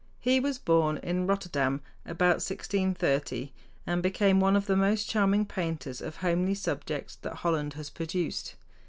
[0.19, 3.53] He was born in Rotterdam about 1630,
[3.85, 8.55] and became one of the most charming painters of homely subjects that Holland has produced.